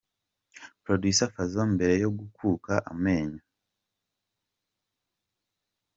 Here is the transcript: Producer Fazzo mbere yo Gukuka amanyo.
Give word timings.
Producer 0.85 1.27
Fazzo 1.33 1.63
mbere 1.73 1.93
yo 2.03 2.09
Gukuka 2.19 2.73
amanyo. 2.91 3.41